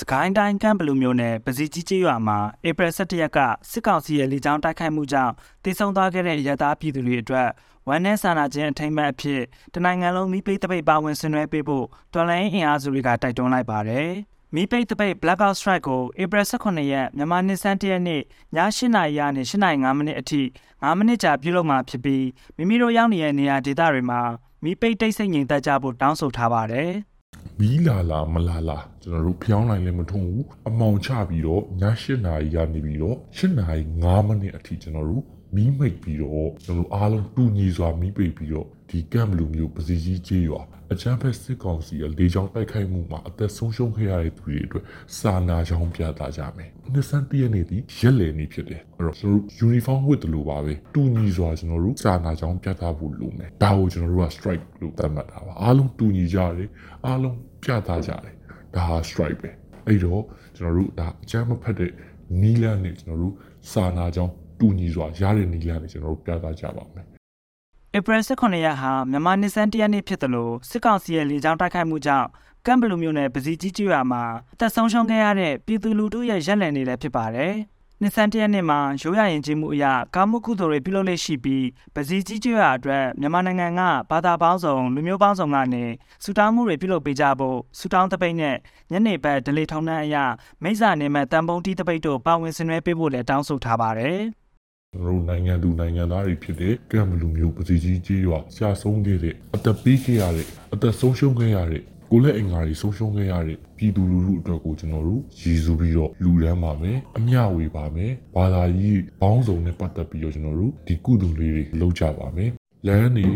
[0.00, 3.38] စကိုင်းတိုင်းကမ်ဘလူမျိုးနယ်ပစီကြီးကျေးရွာမှာဧပြီ17ရက်က
[3.70, 5.32] စစ်ကောင်စီရဲ့လေကြောင်းတိုက်ခိုက်မှုကြောင့်
[5.64, 7.48] တိတ်ဆုံသွားခဲ့တဲ့ရသားပြည်သူတွေအတွက်
[7.88, 9.42] ဝန်내စာနာခြင်းအထိမ်းအမှတ်အဖြစ်
[9.74, 14.10] တနိုင်ငံလုံးမိပိတ်တပိတ်ပါဝင်ဆင်နွှဲပေးဖို့တော်လိုင်းအင်အားစုတွေကတိုက်တွန်းလိုက်ပါတယ်။
[14.54, 18.22] မိပိတ်တပိတ် Blackout Strike ကိုဧပြီ18ရက်မြန်မာနှစ်ဆန်းတရက်နေ့ည
[18.56, 22.26] 8:00နာရီကနေ8:05မိနစ်အထိ9မိနစ်ကြာပြုလုပ်မှာဖြစ်ပြီး
[22.56, 24.20] မိမိတို့ရောက်နေတဲ့နေရာဒေသတွေမှာ
[24.64, 26.92] မိပိတ်တိတ်ဆိတ်ငြိမ်သက်ကြဖို့တောင်းဆိုထားပါတယ်။
[27.60, 31.64] မီးလာလာမလာလာကျွန်တော်တို့ဖျောင်းနိုင်လည်းမထုံဘူးအမောင်ချပြီးတော့ည
[32.02, 35.24] 8နာရီကနေပြီးတော့8နာရီ9မိနစ်အထိကျွန်တော်တို့
[35.54, 44.84] မီးမိတ်ပြီးတော့ကျွန်တော်တို့အားလုံးတူညီစွာမီးပိတ်ပြီးတော့ဒီကမ်ဘလူမျိုးပစီကြီးကျေးရွာအချမ်းဖက်စစ်ကောင်စီရဲ့လေကြောင်းတိုက်ခိုက်မှုမှာအသက်ဆုံးရှုံးခဲ့ရတဲ့သူတွေအတွက်
[45.18, 56.68] စာနာကြောင်းပြသကြမယ်။ နှစ်ဆန်းတည့်ရက်နေ့ဒီရက်လည်နေ့ဖြစ်တယ်။အဲ့တော့ကျွန်တော်တို့ uniform ဝတ်တယ်လို့ပါပဲ။တူညီစွာကျွန်တော်တို့စာနာကြောင်းပြသဖို့လိုမယ်။ဒါကိုကျွန်တော်တို့က strike လို့သတ်မှတ်တာပါ။အားလုံးတူညီကြတယ်။
[57.06, 58.34] အားလုံးပြသကြတယ်။
[58.74, 59.50] ဒါဟာ strike ပဲ။
[59.86, 60.22] အဲ့တော့
[60.56, 61.90] ကျွန်တော်တို့ဒါအချမ်းမဖက်တဲ့
[62.40, 63.34] နီးလန်းနဲ့ကျွန်တော်တို့
[63.70, 67.06] စာနာကြောင်းတူညီစွာရတဲ့နီးလန်းနဲ့ကျွန်တော်တို့ပြသကြပါမယ်။
[67.96, 72.28] ဧပြီ18ရက်ဟာမြန်မာနှစ်ဆန်းတရက်နေ့ဖြစ်တယ်လို့စစ်ကောင်စီရဲ့လေကြောင်းတိုက်ခိုက်မှုကြောင့်
[72.66, 74.22] ကမ်ဘလူမျိုးနယ်ပစီကြီးကျွော်မှာ
[74.54, 77.54] အသက်ဆုံးရှုံးခဲ့ရတဲ့ပြည်သူလူထုရဲ့ရက်လည်နေလည်းဖြစ်ပါတယ်။
[78.00, 85.84] နှစ်ဆန်းတရက်နေ့မှာရိုးရရင်ချင်းမှုအရာကာမှုကုသိုလ်တွေပြုလုပ်လက်ရှိပြီးပစီကြီးကျွော်အတွက်မြန်မာနိုင်ငံကဘာသာပေါင်းစုံလူမျိုးပေါင်းစုံကနေ
[86.24, 88.56] စူတောင်းမှုတွေပြုလုပ်ပေးကြဖို့စူတောင်းတပိတ်နဲ့
[88.92, 90.24] ညနေဘက်ဒလေထုံနှန်းအရာ
[90.62, 94.18] မိစ္ဆာနေမဲ့တန်ပုံတီးတပိတ်တို့ပါဝင်ဆင်နွှဲပေးဖို့လည်းတောင်းဆိုထားပါတယ်။
[94.92, 112.50] ကျွန်တော်တို့နိုင်ငံသူနိုင်ငံသားတွေဖြစ်တဲ့ကမ်ဘလူမျိုးပစီကြီးကြီးရွာဆရာဆုံးခဲ့တဲ့အသက်ပေးခဲ့ရတဲ့အသက်ဆုံးရှုံးခဲ့ရတဲ့ ကိုယ်လက်အင်္ဂါတွေဆုံးရှုံးခဲ့ရတဲ့ပြည်သူလူထုအတွက်ကိုကျွန်တော်တို့ရည်စူးပြီးတော့လူရန်ပါမယ်အမျှဝေပါမယ်ဘာသာရေးဘောင်းစုံနဲ့ပတ်သက်ပြီးတော့ကျွန်တော်တို့ဒီကုသိုလ်လေးတွေလုပ်ကြပါမယ်
[112.86, 113.26] လမ်းတွေ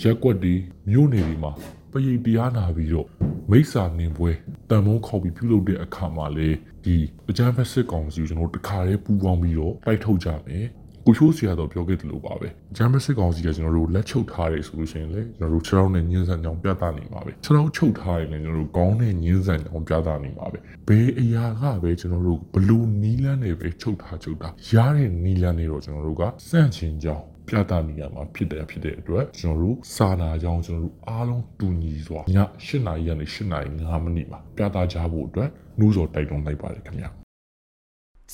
[0.00, 0.54] ရက်ကွက်တွေ
[0.90, 1.52] မြို့နယ်တွေမှာ
[1.92, 3.06] ပရိတ်တရားနာပြီးတော့
[3.50, 4.30] မိစ္ဆာနင်ပွဲ
[4.70, 6.48] တန်မုံခေါက်ပြီးပြုလုပ်တဲ့အခါမှာလေ
[6.84, 6.96] ဒီ
[7.30, 10.64] အကြမ်းဖက်စစ်ကောင်စီကိုကျွန်တော်တို့တခါတည်းပူးပေါင်းပြီးတော့တိုက်ထုတ်ကြမယ်
[11.08, 37.10] ကိုချိုးစီရတော့ပြောခဲ့တယ်လို့ပါပဲဂျမ်မစစ်ကောင်စီကကျွန်တော်တို့လက်ချုပ်ထားတယ်ဆိုလို့ရှိရင်လေကျွန်တော်တို့ခြေထောက်နဲ့ညှင်းဆန်ကြောင်ပြသနေမှာပဲခြေထောက်ချုပ်ထားရင်လည်းကျွန်တော်တို့ခေါင်းနဲ့ညှင်းဆန်ကြောင်ပြသနေမှာပဲဘယ်အရာကပဲကျွန်တော်တို့ဘလူနီလန်းတွေပဲချုပ်ထားချုပ်ထားရတဲ့နီလန်းတွေတော့ကျွန်တော်တို့ကစန့်ချင်ကြောင်ပြသနေရမှာဖြစ်တယ်ဖြစ်တဲ့အတွက်ကျွန်တော်တို့စာနာကြောင်းကျွန်တော်တို့အားလုံးတူညီစွာည8နာရီကနေ8နာရီ9မိနစ်မှာပြသကြဖို့အတွက်နှိုးဆော်တိုက်တွန်းလိုက်ပါတယ်ခင်ဗျာ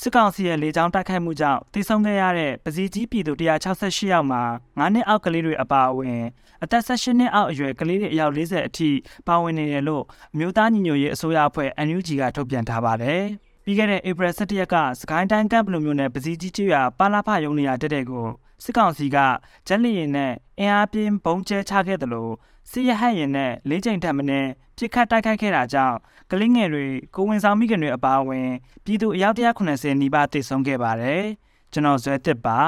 [0.00, 4.43] စစ်ကောင်စီရဲ့လေကြောင်းတိုက်ခိုက်မှုကြောင့်တိဆုံးခဲ့ရတဲ့ပစီကြီးပြည်သူ168ယောက်မှာ
[4.78, 6.22] 9နှစ်အောက်ကလေးတွေအပါအဝင်
[6.62, 8.91] အသက်18နှစ်အောက်အရွယ်ကလေးတွေအယောက်40အထိ
[9.28, 10.04] ပါဝင်နေတယ်လို့
[10.34, 13.22] အမျိုးသားညီညွတ်ရေးအစိုးရအဖွဲ့ NUG ကထုတ်ပြန်ထားပါတယ်။
[13.65, 18.27] ပြီးခဲ့တဲ့ဧပြီ17ရက်ကစကိုင်းတိုင်းကပ်ဘလူမျိုးနယ်ပစီကြီးကျွော်ပါလာဖရုံနေရတက်တဲ့ကို
[18.65, 19.19] စစ်ကောင်စီက
[19.66, 22.33] ဂျက်လီရင်နဲ့အင်အားပြင်းဘုံကျဲချခဲ့တယ်လို့
[22.70, 24.28] စစ်ရဟတ်ရင်နဲ့လေးချိန်ထပ်မင်း
[24.76, 25.97] ပြစ်ခတ်တိုက်ခိုက်ခဲ့တာကြောင့်
[26.30, 28.48] ကလင်းငယ်တွေကိုဝင်ဆောင်မိခင်တွေအပါအဝင်
[28.84, 31.24] ပြည်သူအယောက်190နီးပါးတိတ်ဆုံးခဲ့ပါတယ်
[31.72, 32.58] ကျွန်တော်ဇွဲတစ်ပါ